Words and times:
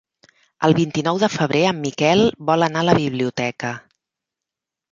El 0.67 0.71
vint-i-nou 0.79 1.19
de 1.23 1.29
febrer 1.33 1.61
en 1.73 1.77
Miquel 1.85 2.25
vol 2.49 2.69
anar 2.71 2.83
a 2.83 2.89
la 2.91 2.99
biblioteca. 3.03 3.77